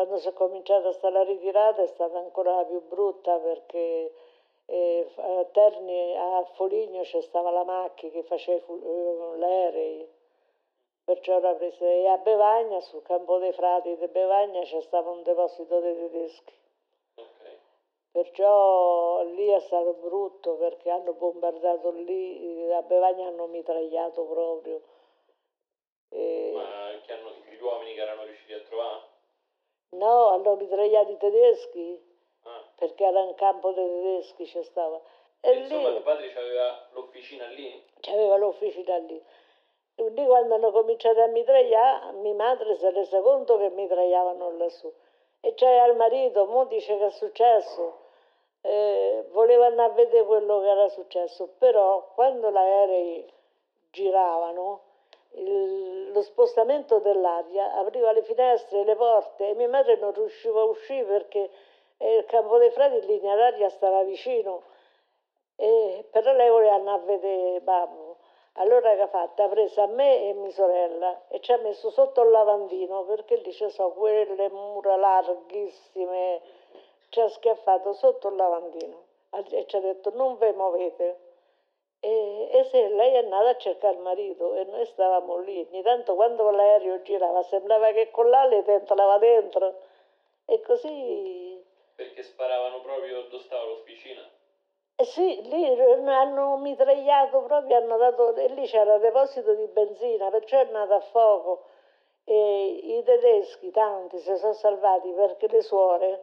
[0.00, 4.10] quando si è cominciata a stare la ritirata è stata ancora più brutta perché
[4.64, 10.08] eh, a Terni, a Foligno c'è stava la macchina che faceva eh, l'aerei,
[11.04, 11.84] perciò era presa.
[11.84, 16.54] E a Bevagna, sul campo dei frati di Bevagna, c'è stato un deposito dei tedeschi.
[18.12, 24.80] Perciò lì è stato brutto perché hanno bombardato lì, a Bevagna hanno mitragliato proprio.
[26.08, 26.52] E...
[26.54, 29.09] Ma che hanno, gli uomini che erano riusciti a trovare?
[29.90, 32.00] No, hanno mitragliato i tedeschi
[32.44, 32.64] ah.
[32.76, 35.00] perché era in campo dei tedeschi c'è stava.
[35.40, 37.84] E, e insomma, lì, tuo padre aveva l'officina lì?
[38.00, 39.22] C'aveva l'officina lì.
[39.96, 44.90] Lì quando hanno cominciato a mitragliare, mia madre si è resa conto che mitragliavano lassù.
[45.40, 48.08] E c'era il marito, mo dice che è successo.
[48.62, 53.32] Eh, volevano vedere quello che era successo, però quando gli aerei
[53.90, 54.80] giravano,
[55.32, 60.64] il, lo spostamento dell'aria apriva le finestre le porte e mia madre non riusciva a
[60.64, 61.50] uscire perché
[61.98, 64.62] il campo dei frati in linea d'aria stava vicino,
[65.56, 68.16] e, però lei voleva andare a vedere babbo.
[68.54, 69.42] Allora che ha fatto?
[69.42, 73.36] Ha preso a me e mia sorella e ci ha messo sotto il lavandino perché
[73.36, 76.40] lì ci sono quelle mura larghissime.
[77.10, 81.29] Ci ha schiaffato sotto il lavandino e ci ha detto non vi muovete.
[82.02, 85.82] E, e se lei è andata a cercare il marito e noi stavamo lì, ogni
[85.82, 89.74] tanto quando l'aereo girava sembrava che con l'ale entrava dentro
[90.46, 91.62] e così...
[91.94, 94.22] Perché sparavano proprio dove stava l'officina?
[94.96, 95.66] Eh sì, lì
[96.10, 101.00] hanno mitragliato proprio, hanno dato, e lì c'era deposito di benzina, perciò è andato a
[101.00, 101.64] fuoco.
[102.24, 106.22] E i tedeschi, tanti, si sono salvati perché le suore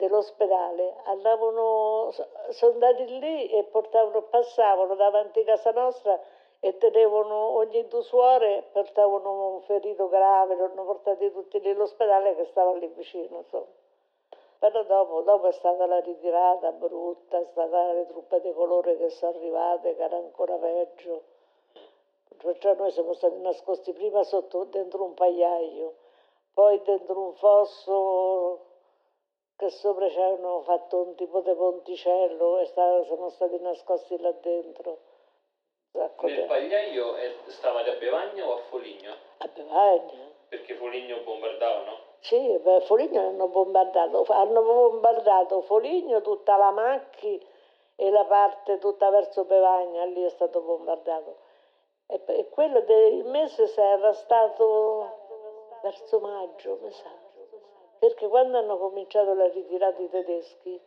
[0.00, 2.10] dell'ospedale andavano,
[2.48, 6.18] sono andati lì e portavano, passavano davanti a casa nostra
[6.58, 12.34] e tenevano ogni due suore, portavano un ferito grave, li hanno portati tutti lì all'ospedale
[12.34, 13.66] che stava lì vicino, insomma.
[14.58, 19.08] Però dopo, dopo, è stata la ritirata brutta, è stata le truppe di colore che
[19.10, 21.22] sono arrivate, che era ancora peggio.
[22.36, 25.94] Perciò noi siamo stati nascosti prima sotto, dentro un pagliaio,
[26.52, 28.68] poi dentro un fosso
[29.60, 34.98] che sopra c'erano fatto un tipo di ponticello e stava, siamo stati nascosti là dentro.
[35.92, 39.14] Nel pagliaio stavate a Bevagna o a Foligno?
[39.36, 40.30] A Bevagna.
[40.48, 41.98] Perché Foligno bombardavano?
[42.20, 47.44] Sì, beh, Foligno hanno bombardato, hanno bombardato Foligno, tutta la macchina
[47.96, 51.36] e la parte tutta verso Bevagna, lì è stato bombardato.
[52.06, 55.18] E, e quello del mese era stato
[55.82, 57.19] verso maggio, mi sa
[58.00, 60.80] perché quando hanno cominciato la ritirata i tedeschi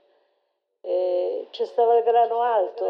[0.81, 2.84] eh, c'è stato il grano alto.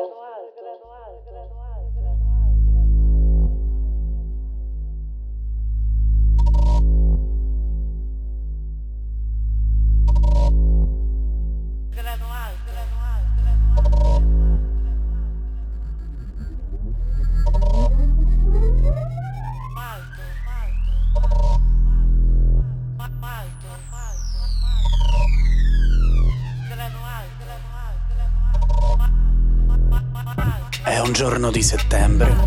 [31.44, 32.38] Giorno di settembre.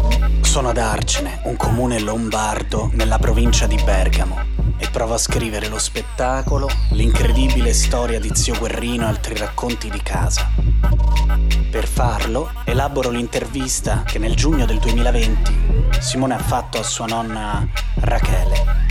[0.40, 4.38] Sono ad Arcine, un comune lombardo nella provincia di Bergamo,
[4.78, 10.00] e provo a scrivere lo spettacolo, l'incredibile storia di Zio Guerrino e altri racconti di
[10.00, 10.50] casa.
[11.70, 17.68] Per farlo, elaboro l'intervista che nel giugno del 2020 Simone ha fatto a sua nonna
[17.96, 18.84] Rachele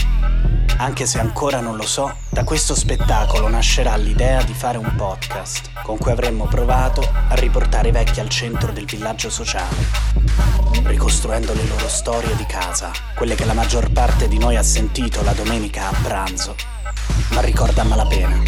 [0.77, 5.74] anche se ancora non lo so, da questo spettacolo nascerà l'idea di fare un podcast
[5.85, 9.75] con cui avremmo provato a riportare i vecchi al centro del villaggio sociale,
[10.81, 15.21] ricostruendo le loro storie di casa, quelle che la maggior parte di noi ha sentito
[15.21, 16.55] la domenica a pranzo,
[17.33, 18.41] ma ricorda a malapena.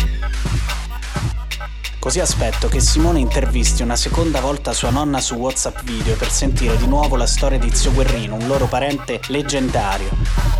[2.07, 6.78] Così aspetto che Simone intervisti una seconda volta sua nonna su WhatsApp video per sentire
[6.78, 10.07] di nuovo la storia di Zio Guerrino, un loro parente leggendario.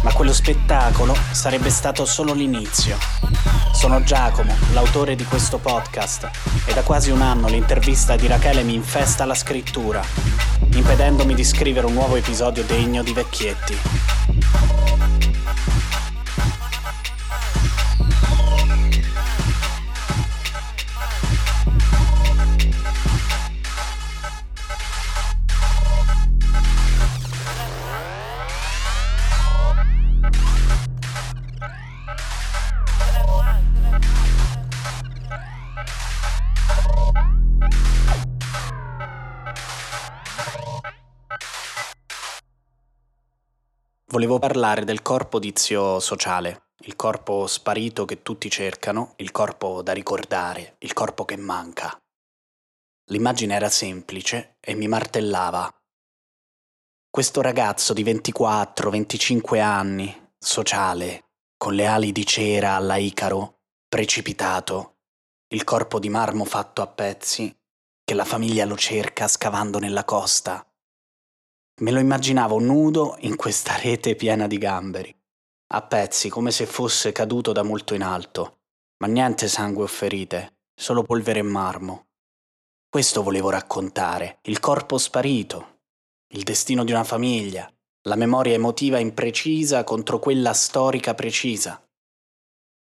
[0.02, 2.98] Ma quello spettacolo sarebbe stato solo l'inizio.
[3.72, 6.30] Sono Giacomo, l'autore di questo podcast,
[6.66, 10.04] e da quasi un anno l'intervista di Rachele mi infesta la scrittura,
[10.74, 14.17] impedendomi di scrivere un nuovo episodio degno di vecchietti.
[44.18, 46.70] Volevo parlare del corpo di zio sociale.
[46.86, 51.96] il corpo sparito che tutti cercano, il corpo da ricordare, il corpo che manca.
[53.12, 55.72] L'immagine era semplice e mi martellava.
[57.12, 61.26] Questo ragazzo di 24-25 anni, sociale,
[61.56, 64.96] con le ali di cera alla Icaro, precipitato,
[65.50, 67.56] il corpo di marmo fatto a pezzi,
[68.04, 70.67] che la famiglia lo cerca scavando nella costa.
[71.80, 75.16] Me lo immaginavo nudo in questa rete piena di gamberi
[75.70, 78.60] a pezzi come se fosse caduto da molto in alto,
[79.00, 82.06] ma niente sangue o ferite, solo polvere e marmo.
[82.90, 85.80] Questo volevo raccontare, il corpo sparito,
[86.30, 87.70] il destino di una famiglia,
[88.04, 91.86] la memoria emotiva imprecisa contro quella storica precisa.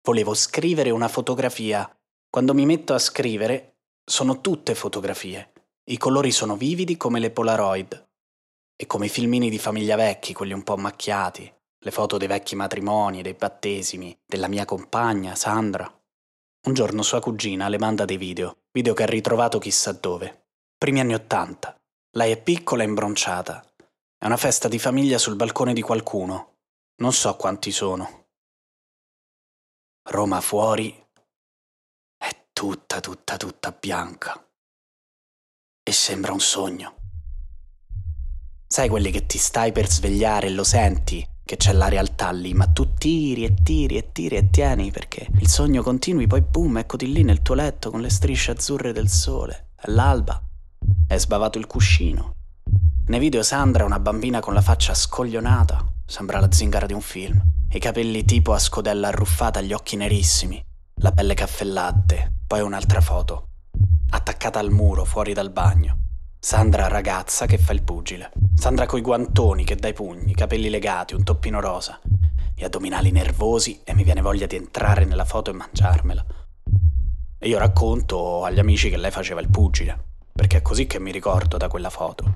[0.04, 1.94] Volevo scrivere una fotografia.
[2.30, 5.52] Quando mi metto a scrivere, sono tutte fotografie.
[5.90, 8.11] I colori sono vividi come le Polaroid
[8.82, 12.56] e come i filmini di famiglia vecchi, quelli un po' macchiati, le foto dei vecchi
[12.56, 15.86] matrimoni, dei battesimi, della mia compagna, Sandra.
[16.66, 20.48] Un giorno sua cugina le manda dei video, video che ha ritrovato chissà dove.
[20.80, 21.80] Primi anni Ottanta.
[22.16, 23.64] Lei è piccola e imbronciata.
[24.18, 26.56] È una festa di famiglia sul balcone di qualcuno.
[27.04, 28.30] Non so quanti sono.
[30.10, 31.08] Roma fuori
[32.18, 34.44] è tutta, tutta, tutta bianca.
[35.84, 37.01] E sembra un sogno.
[38.72, 42.54] Sai quelli che ti stai per svegliare e lo senti che c'è la realtà lì,
[42.54, 46.78] ma tu tiri e tiri e tiri e tieni perché il sogno continui, poi boom,
[46.78, 49.72] eccoti lì nel tuo letto con le strisce azzurre del sole.
[49.76, 50.42] È l'alba.
[51.06, 52.36] È sbavato il cuscino.
[53.08, 57.44] Nei video Sandra una bambina con la faccia scoglionata, sembra la zingara di un film.
[57.70, 60.64] I capelli tipo a scodella arruffata, gli occhi nerissimi,
[61.02, 61.66] la pelle caffè
[62.48, 63.50] poi un'altra foto,
[64.12, 66.01] attaccata al muro fuori dal bagno.
[66.44, 68.32] Sandra ragazza che fa il pugile.
[68.56, 72.00] Sandra coi guantoni che dà i pugni, capelli legati, un toppino rosa,
[72.56, 76.26] gli addominali nervosi e mi viene voglia di entrare nella foto e mangiarmela.
[77.38, 79.96] E io racconto agli amici che lei faceva il pugile,
[80.34, 82.34] perché è così che mi ricordo da quella foto.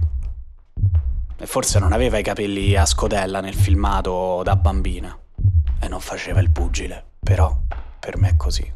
[1.36, 5.18] E forse non aveva i capelli a scodella nel filmato da bambina
[5.80, 7.60] e non faceva il pugile, però
[8.00, 8.72] per me è così.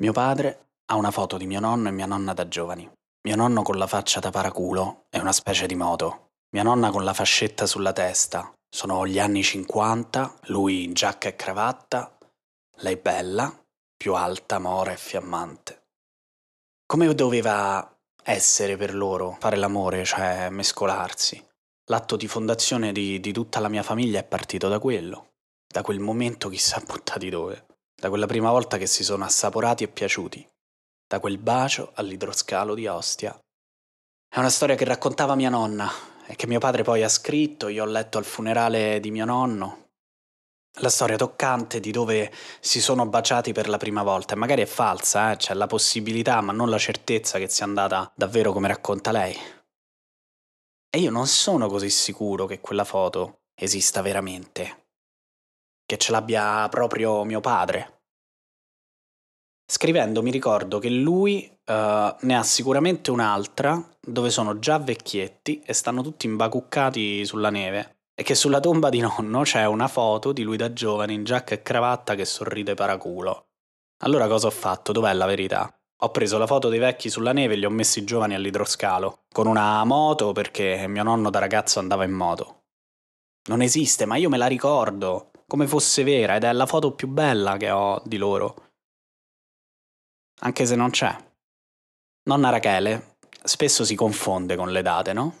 [0.00, 2.90] Mio padre ha una foto di mio nonno e mia nonna da giovani.
[3.22, 6.30] Mio nonno con la faccia da paraculo è una specie di moto.
[6.54, 8.50] Mia nonna con la fascetta sulla testa.
[8.66, 12.16] Sono gli anni 50, lui in giacca e cravatta,
[12.78, 13.54] lei bella,
[13.94, 15.82] più alta, mora e fiammante.
[16.86, 21.46] Come doveva essere per loro fare l'amore, cioè mescolarsi?
[21.90, 25.32] L'atto di fondazione di, di tutta la mia famiglia è partito da quello,
[25.66, 27.66] da quel momento chissà buttati dove
[28.00, 30.48] da quella prima volta che si sono assaporati e piaciuti,
[31.06, 33.38] da quel bacio all'idroscalo di Ostia.
[34.26, 35.88] È una storia che raccontava mia nonna
[36.26, 39.88] e che mio padre poi ha scritto, io ho letto al funerale di mio nonno.
[40.78, 44.66] La storia toccante di dove si sono baciati per la prima volta, e magari è
[44.66, 45.36] falsa, eh?
[45.36, 49.36] c'è la possibilità, ma non la certezza che sia andata davvero come racconta lei.
[50.88, 54.79] E io non sono così sicuro che quella foto esista veramente
[55.90, 58.02] che ce l'abbia proprio mio padre.
[59.66, 65.72] Scrivendo mi ricordo che lui uh, ne ha sicuramente un'altra dove sono già vecchietti e
[65.72, 70.44] stanno tutti imbacuccati sulla neve e che sulla tomba di nonno c'è una foto di
[70.44, 73.46] lui da giovane in giacca e cravatta che sorride paraculo.
[74.04, 74.92] Allora cosa ho fatto?
[74.92, 75.76] Dov'è la verità?
[76.02, 79.48] Ho preso la foto dei vecchi sulla neve e li ho messi giovani all'idroscalo, con
[79.48, 82.58] una moto perché mio nonno da ragazzo andava in moto.
[83.48, 87.08] Non esiste, ma io me la ricordo come fosse vera ed è la foto più
[87.08, 88.70] bella che ho di loro.
[90.42, 91.12] Anche se non c'è.
[92.28, 95.34] Nonna Rachele spesso si confonde con le date, no?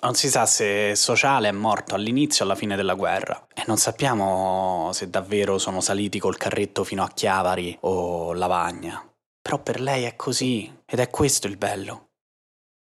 [0.00, 3.76] Non si sa se Sociale è morto all'inizio o alla fine della guerra e non
[3.76, 9.08] sappiamo se davvero sono saliti col carretto fino a Chiavari o Lavagna.
[9.40, 12.08] Però per lei è così ed è questo il bello.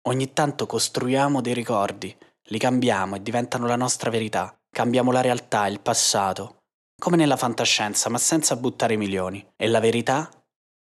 [0.02, 4.56] Ogni tanto costruiamo dei ricordi, li cambiamo e diventano la nostra verità.
[4.74, 6.62] Cambiamo la realtà, il passato,
[6.98, 9.46] come nella fantascienza, ma senza buttare milioni.
[9.54, 10.30] E la verità?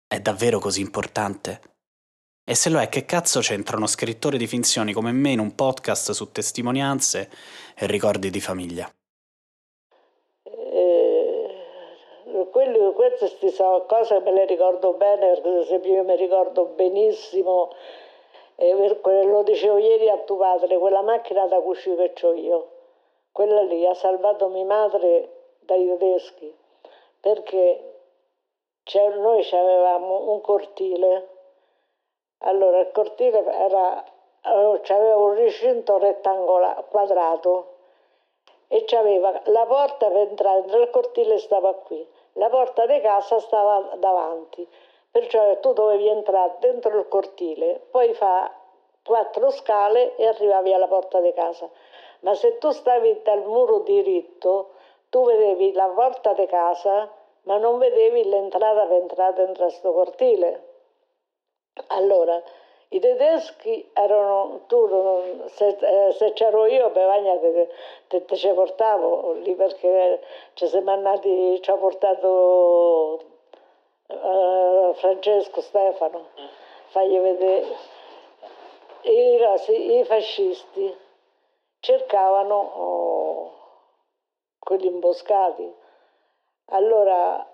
[0.08, 1.60] È davvero così importante?
[2.44, 5.54] E se lo è, che cazzo c'entra uno scrittore di finzioni come me in un
[5.54, 7.30] podcast su testimonianze
[7.76, 8.92] e ricordi di famiglia?
[10.42, 11.46] Eh,
[12.50, 17.70] quello, queste sono cose me le ricordo bene, perché per esempio io mi ricordo benissimo,
[18.56, 22.70] eh, lo dicevo ieri a tuo padre, quella macchina da cucire che ho io
[23.36, 25.28] quella lì ha salvato mia madre
[25.58, 26.56] dai tedeschi,
[27.20, 28.00] perché
[28.94, 31.28] noi avevamo un cortile,
[32.38, 34.02] allora il cortile era,
[34.40, 37.74] aveva un recinto rettangolare, quadrato
[38.68, 43.96] e c'aveva la porta per entrare nel cortile stava qui, la porta di casa stava
[43.96, 44.66] davanti,
[45.10, 48.50] perciò tu dovevi entrare dentro il cortile, poi fa
[49.04, 51.68] quattro scale e arrivavi alla porta di casa.
[52.20, 54.70] Ma se tu stavi dal muro diritto,
[55.10, 57.10] tu vedevi la porta di casa,
[57.42, 60.64] ma non vedevi l'entrata per entrare dentro questo cortile.
[61.88, 62.42] Allora,
[62.88, 64.88] i tedeschi erano, tu,
[65.46, 67.68] se, eh, se c'ero io, Bevagna te,
[68.08, 70.20] te, te ci portavo lì perché
[70.54, 73.20] ci siamo andati, ci ha portato
[74.06, 76.28] uh, Francesco Stefano,
[76.88, 77.94] fagli vedere.
[79.02, 81.04] I, i fascisti
[81.86, 83.52] cercavano oh,
[84.58, 85.72] quelli imboscati.
[86.70, 87.46] Allora,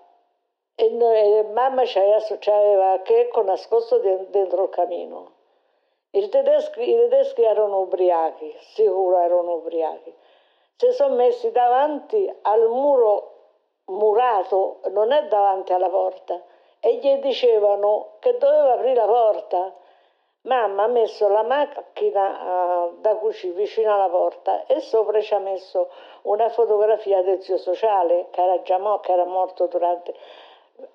[0.73, 5.31] e, e mamma c'aveva Checco nascosto dentro il camino.
[6.09, 10.15] Tedeschi, I tedeschi erano ubriachi, sicuro erano ubriachi.
[10.77, 13.31] Si sono messi davanti al muro
[13.85, 16.41] murato, non è davanti alla porta,
[16.79, 19.73] e gli dicevano che doveva aprire la porta.
[20.45, 25.39] Mamma ha messo la macchina uh, da cucina vicino alla porta e sopra ci ha
[25.39, 25.89] messo
[26.23, 30.13] una fotografia del zio sociale che era già mo- che era morto durante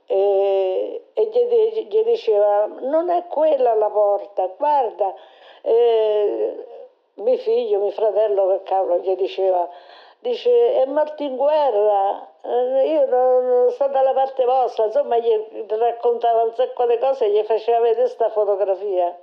[0.07, 5.14] e, e gli, gli, diceva non è quella la porta, guarda,
[5.62, 6.67] eh,
[7.14, 9.69] mio figlio, mio fratello, che cavolo, gli diceva,
[10.19, 16.43] dice è morto in guerra, eh, io non sto dalla parte vostra, insomma gli raccontava
[16.43, 19.19] un sacco di cose e gli faceva vedere questa fotografia.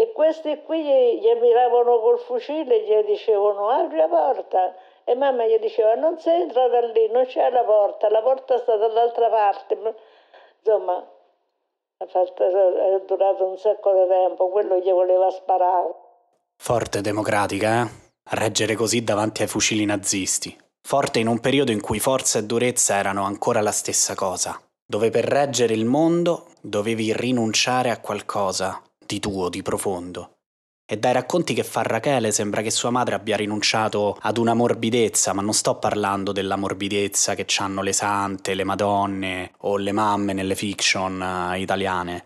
[0.00, 4.74] E questi qui gli, gli ammiravano col fucile e gli dicevano apri la porta.
[5.04, 8.76] E mamma gli diceva non sei entrata lì, non c'è la porta, la porta sta
[8.76, 9.76] dall'altra parte.
[10.62, 11.06] Insomma,
[11.98, 15.94] è durato un sacco di tempo, quello gli voleva sparare.
[16.56, 17.88] Forte democratica, eh?
[18.36, 20.58] Reggere così davanti ai fucili nazisti.
[20.80, 25.10] Forte in un periodo in cui forza e durezza erano ancora la stessa cosa, dove
[25.10, 28.80] per reggere il mondo dovevi rinunciare a qualcosa
[29.10, 30.36] di tuo, di profondo.
[30.86, 35.32] E dai racconti che fa Rachele sembra che sua madre abbia rinunciato ad una morbidezza,
[35.32, 40.32] ma non sto parlando della morbidezza che hanno le sante, le madonne o le mamme
[40.32, 42.24] nelle fiction uh, italiane.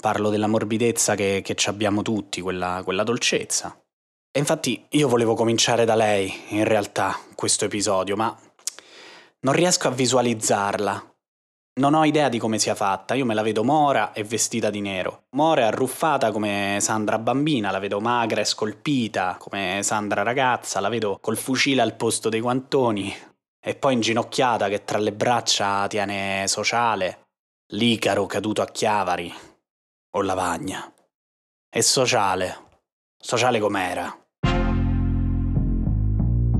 [0.00, 3.76] Parlo della morbidezza che, che abbiamo tutti, quella, quella dolcezza.
[4.32, 8.36] E infatti io volevo cominciare da lei, in realtà, questo episodio, ma
[9.40, 11.11] non riesco a visualizzarla,
[11.74, 14.80] non ho idea di come sia fatta, io me la vedo mora e vestita di
[14.80, 15.24] nero.
[15.36, 20.90] Mora e arruffata come Sandra bambina, la vedo magra e scolpita come Sandra ragazza, la
[20.90, 23.14] vedo col fucile al posto dei guantoni
[23.64, 27.28] e poi inginocchiata che tra le braccia tiene sociale,
[27.72, 29.32] l'Icaro caduto a Chiavari
[30.14, 30.92] o Lavagna.
[31.74, 32.56] E sociale,
[33.18, 34.14] sociale com'era?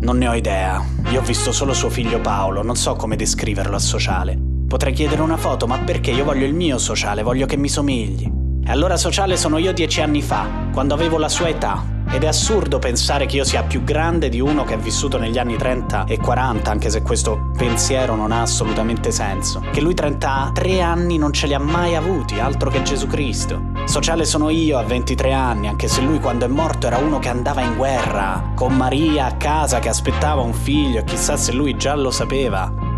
[0.01, 3.77] Non ne ho idea, io ho visto solo suo figlio Paolo, non so come descriverlo
[3.77, 4.52] a sociale.
[4.73, 8.27] Potrei chiedere una foto, ma perché io voglio il mio sociale, voglio che mi somigli.
[8.65, 11.85] E allora sociale sono io dieci anni fa, quando avevo la sua età.
[12.11, 15.37] Ed è assurdo pensare che io sia più grande di uno che è vissuto negli
[15.37, 19.63] anni 30 e 40, anche se questo pensiero non ha assolutamente senso.
[19.71, 23.73] Che lui 33 anni non ce li ha mai avuti, altro che Gesù Cristo.
[23.85, 27.29] Sociale sono io a 23 anni, anche se lui quando è morto era uno che
[27.29, 31.77] andava in guerra, con Maria a casa che aspettava un figlio e chissà se lui
[31.77, 32.92] già lo sapeva.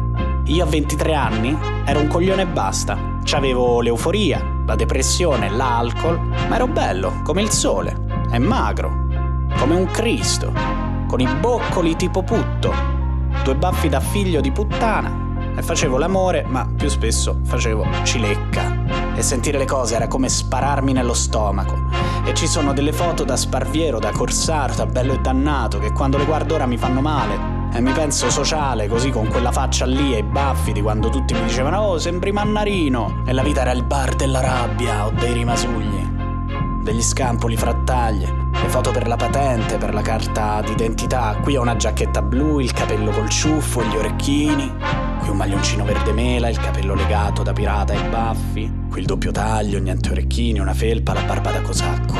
[0.46, 2.98] Io a 23 anni ero un coglione e basta.
[3.24, 7.96] C'avevo l'euforia, la depressione, l'alcol, ma ero bello, come il sole,
[8.30, 9.06] e magro,
[9.56, 10.52] come un Cristo,
[11.06, 12.74] con i boccoli tipo putto,
[13.42, 18.82] due baffi da figlio di puttana, e facevo l'amore, ma più spesso facevo cilecca.
[19.14, 21.88] E sentire le cose era come spararmi nello stomaco.
[22.22, 26.18] E ci sono delle foto da sparviero, da corsaro, da bello e dannato, che quando
[26.18, 30.14] le guardo ora mi fanno male, e mi penso sociale, così con quella faccia lì
[30.14, 33.24] e i baffi di quando tutti mi dicevano Oh, sembri Mannarino!
[33.26, 36.08] E la vita era il bar della rabbia o dei rimasugli,
[36.84, 41.36] degli scampoli frattaglie, le foto per la patente, per la carta d'identità.
[41.42, 44.72] Qui ho una giacchetta blu, il capello col ciuffo, gli orecchini.
[45.18, 48.72] Qui un maglioncino verde mela, il capello legato da pirata e baffi.
[48.88, 52.14] Qui il doppio taglio, niente orecchini, una felpa, la barba da cosacco.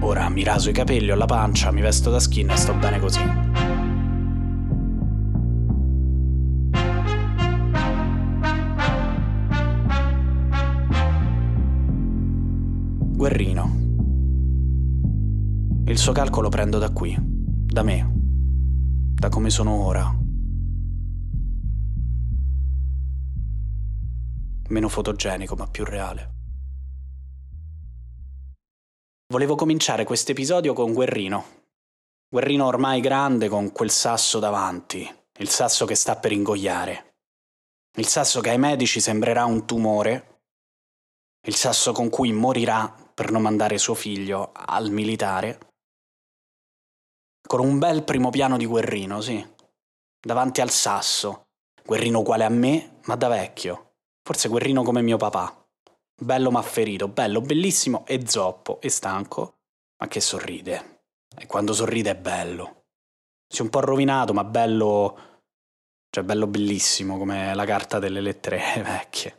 [0.00, 3.00] Ora mi raso i capelli, ho la pancia, mi vesto da skin e sto bene
[3.00, 3.77] così.
[16.08, 18.10] Suo calcolo prendo da qui, da me,
[19.12, 20.10] da come sono ora.
[24.68, 26.34] meno fotogenico ma più reale.
[29.26, 31.44] Volevo cominciare questo episodio con Guerrino.
[32.26, 35.06] Guerrino ormai grande con quel sasso davanti,
[35.40, 37.16] il sasso che sta per ingoiare.
[37.98, 40.44] Il sasso che ai medici sembrerà un tumore,
[41.42, 45.66] il sasso con cui morirà per non mandare suo figlio al militare.
[47.46, 49.44] Con un bel primo piano di Guerrino, sì,
[50.20, 51.46] davanti al sasso.
[51.84, 53.94] Guerrino uguale a me, ma da vecchio.
[54.22, 55.66] Forse Guerrino come mio papà.
[56.20, 59.60] Bello ma ferito, bello, bellissimo e zoppo e stanco,
[59.98, 61.04] ma che sorride.
[61.34, 62.84] E quando sorride è bello.
[63.48, 65.26] Si è un po' rovinato, ma bello...
[66.10, 69.36] Cioè bello bellissimo come la carta delle lettere vecchie.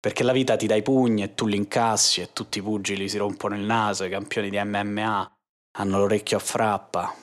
[0.00, 3.08] Perché la vita ti dà i pugni e tu li incassi e tutti i pugili
[3.08, 5.41] si rompono il naso, i campioni di MMA
[5.72, 7.14] hanno l'orecchio a frappa.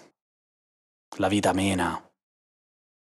[1.17, 2.01] La vita mena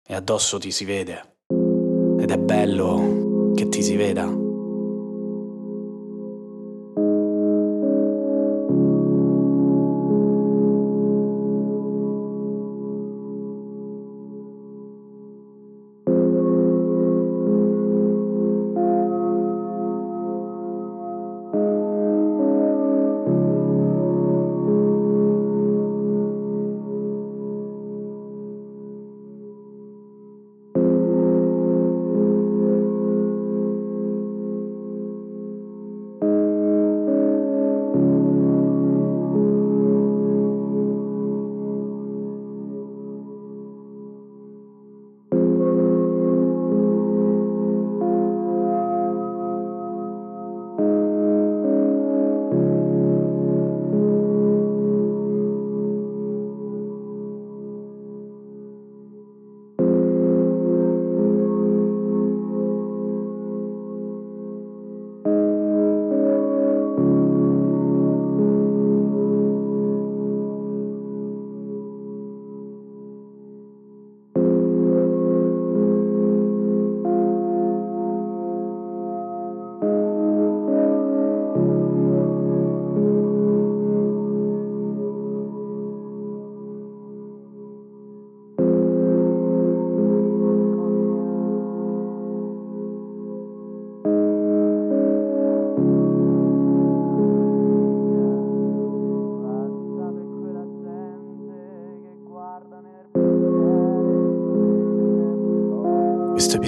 [0.06, 1.38] e addosso ti si vede.
[1.48, 4.43] Ed è bello che ti si veda.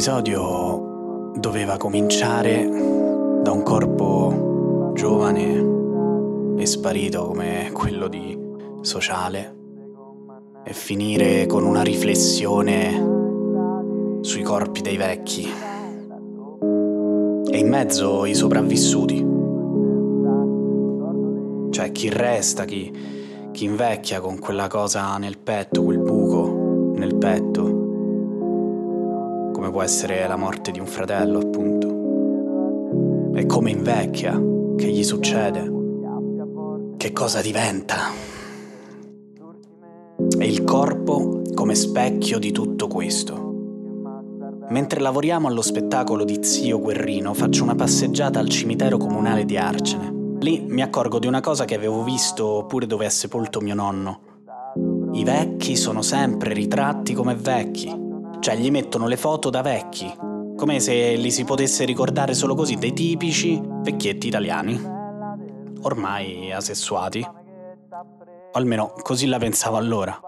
[0.08, 2.64] Episodio doveva cominciare
[3.42, 8.38] da un corpo giovane e sparito come quello di
[8.82, 9.56] sociale
[10.64, 15.52] e finire con una riflessione sui corpi dei vecchi
[17.50, 19.26] e in mezzo i sopravvissuti.
[21.72, 22.94] Cioè chi resta, chi,
[23.52, 27.75] chi invecchia con quella cosa nel petto, quel buco nel petto
[29.66, 33.34] come può essere la morte di un fratello, appunto.
[33.36, 34.40] E come invecchia,
[34.78, 35.72] che gli succede,
[36.98, 37.96] che cosa diventa.
[40.38, 43.54] E il corpo come specchio di tutto questo.
[44.70, 50.38] Mentre lavoriamo allo spettacolo di Zio Guerrino, faccio una passeggiata al cimitero comunale di Arcene.
[50.42, 54.20] Lì mi accorgo di una cosa che avevo visto pure dove è sepolto mio nonno.
[55.14, 58.04] I vecchi sono sempre ritratti come vecchi,
[58.46, 60.16] cioè gli mettono le foto da vecchi,
[60.56, 64.80] come se li si potesse ricordare solo così dei tipici vecchietti italiani,
[65.82, 67.28] ormai asessuati.
[67.28, 70.22] O almeno così la pensavo allora.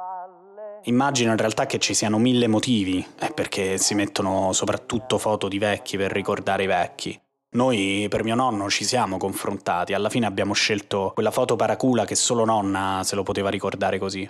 [0.86, 5.60] Immagino in realtà che ci siano mille motivi, eh, perché si mettono soprattutto foto di
[5.60, 7.22] vecchi per ricordare i vecchi.
[7.52, 12.16] Noi per mio nonno ci siamo confrontati, alla fine abbiamo scelto quella foto paracula che
[12.16, 14.28] solo nonna se lo poteva ricordare così.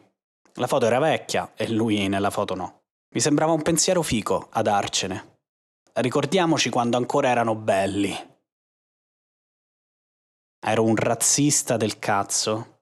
[0.56, 2.82] La foto era vecchia e lui nella foto no.
[3.10, 5.40] Mi sembrava un pensiero fico ad Arcene.
[5.94, 8.14] Ricordiamoci quando ancora erano belli.
[10.60, 12.82] Ero un razzista del cazzo.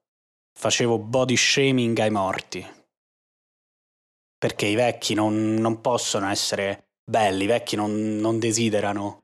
[0.58, 2.66] Facevo body shaming ai morti.
[4.38, 9.24] Perché i vecchi non, non possono essere belli, i vecchi non, non desiderano.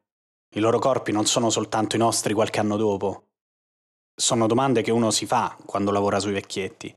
[0.54, 3.30] I loro corpi non sono soltanto i nostri qualche anno dopo.
[4.14, 6.96] Sono domande che uno si fa quando lavora sui vecchietti.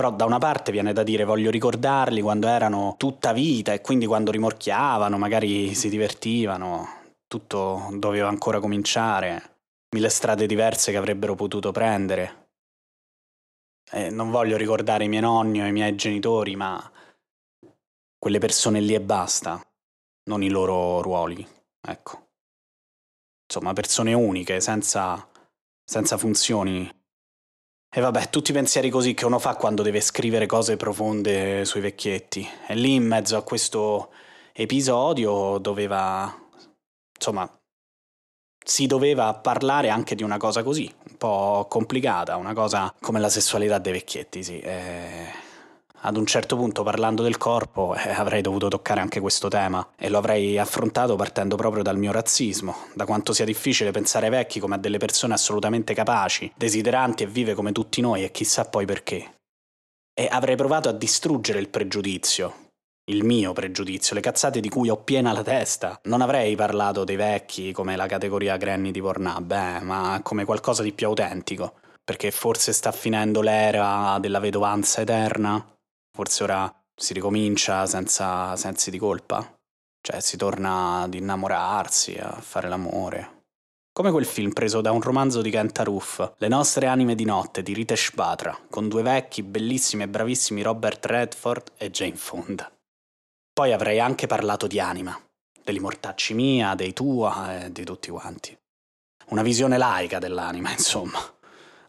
[0.00, 4.06] Però da una parte viene da dire voglio ricordarli quando erano tutta vita e quindi
[4.06, 9.58] quando rimorchiavano, magari si divertivano, tutto doveva ancora cominciare,
[9.94, 12.48] mille strade diverse che avrebbero potuto prendere.
[13.90, 16.90] E non voglio ricordare i miei nonni o i miei genitori, ma
[18.18, 19.62] quelle persone lì e basta,
[20.30, 21.46] non i loro ruoli,
[21.78, 22.28] ecco.
[23.44, 25.28] insomma persone uniche, senza,
[25.84, 26.99] senza funzioni.
[27.92, 31.80] E vabbè, tutti i pensieri così che uno fa quando deve scrivere cose profonde sui
[31.80, 32.48] vecchietti.
[32.68, 34.12] E lì in mezzo a questo
[34.52, 36.32] episodio doveva,
[37.12, 37.52] insomma,
[38.64, 43.28] si doveva parlare anche di una cosa così, un po' complicata, una cosa come la
[43.28, 44.60] sessualità dei vecchietti, sì.
[44.60, 45.48] E
[46.02, 50.08] ad un certo punto parlando del corpo eh, avrei dovuto toccare anche questo tema e
[50.08, 54.60] lo avrei affrontato partendo proprio dal mio razzismo, da quanto sia difficile pensare ai vecchi
[54.60, 58.86] come a delle persone assolutamente capaci, desideranti e vive come tutti noi e chissà poi
[58.86, 59.34] perché.
[60.14, 62.68] E avrei provato a distruggere il pregiudizio,
[63.10, 65.98] il mio pregiudizio, le cazzate di cui ho piena la testa.
[66.04, 70.82] Non avrei parlato dei vecchi come la categoria Granny di Pornhub, eh, ma come qualcosa
[70.82, 75.64] di più autentico, perché forse sta finendo l'era della vedovanza eterna
[76.20, 79.58] Forse ora si ricomincia senza sensi di colpa?
[80.02, 83.44] Cioè si torna ad innamorarsi, a fare l'amore.
[83.90, 87.62] Come quel film preso da un romanzo di Kent Aruf, Le nostre anime di notte
[87.62, 92.70] di Ritesh Batra, con due vecchi, bellissimi e bravissimi Robert Redford e Jane Fonda.
[93.50, 95.18] Poi avrei anche parlato di anima,
[95.64, 98.54] degli mortacci mia, dei tua e di tutti quanti.
[99.28, 101.39] Una visione laica dell'anima, insomma.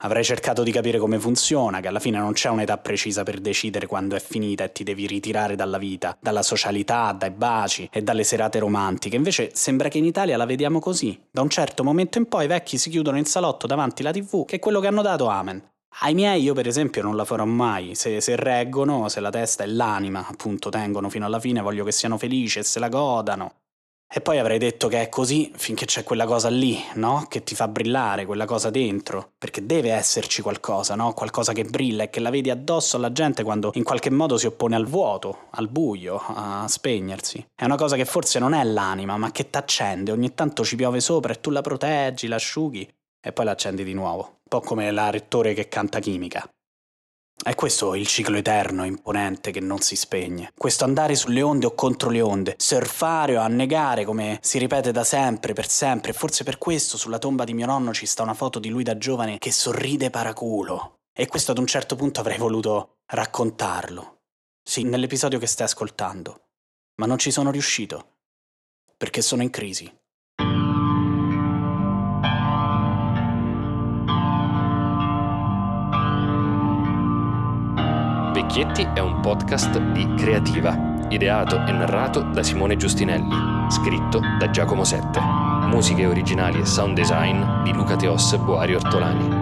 [0.04, 3.86] Avrei cercato di capire come funziona, che alla fine non c'è un'età precisa per decidere
[3.86, 8.24] quando è finita e ti devi ritirare dalla vita, dalla socialità, dai baci e dalle
[8.24, 9.16] serate romantiche.
[9.16, 11.20] Invece sembra che in Italia la vediamo così.
[11.30, 14.46] Da un certo momento in poi i vecchi si chiudono in salotto davanti alla tv,
[14.46, 15.70] che è quello che hanno dato Amen.
[16.00, 19.64] Ai miei io per esempio non la farò mai, se, se, reggono, se la testa
[19.64, 23.61] e l'anima appunto tengono fino alla fine, voglio che siano felici e se la godano.
[24.14, 27.26] E poi avrei detto che è così finché c'è quella cosa lì, no?
[27.30, 29.32] Che ti fa brillare, quella cosa dentro.
[29.38, 31.14] Perché deve esserci qualcosa, no?
[31.14, 34.48] Qualcosa che brilla e che la vedi addosso alla gente quando in qualche modo si
[34.48, 37.46] oppone al vuoto, al buio, a spegnersi.
[37.56, 40.12] È una cosa che forse non è l'anima, ma che t'accende.
[40.12, 42.86] Ogni tanto ci piove sopra e tu la proteggi, la asciughi
[43.26, 44.24] e poi la accendi di nuovo.
[44.24, 46.46] Un po' come la rettore che canta chimica.
[47.44, 50.52] È questo il ciclo eterno, imponente, che non si spegne.
[50.56, 55.04] Questo andare sulle onde o contro le onde, surfare o annegare, come si ripete da
[55.04, 56.14] sempre, per sempre.
[56.14, 58.96] Forse per questo sulla tomba di mio nonno ci sta una foto di lui da
[58.96, 61.00] giovane che sorride paraculo.
[61.12, 64.20] E questo ad un certo punto avrei voluto raccontarlo.
[64.62, 66.50] Sì, nell'episodio che stai ascoltando.
[66.98, 68.18] Ma non ci sono riuscito.
[68.96, 69.92] Perché sono in crisi.
[78.54, 83.34] Vecchietti è un podcast di Creativa, ideato e narrato da Simone Giustinelli,
[83.70, 85.22] scritto da Giacomo Sette.
[85.22, 89.41] Musiche originali e sound design di Luca Teos e Boari Ortolani.